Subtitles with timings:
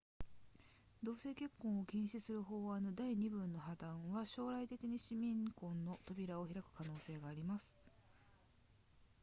[1.03, 7.77] 同性結婚を禁止する法案の第二文の破綻は将来的に市民婚の扉を開く可能性があります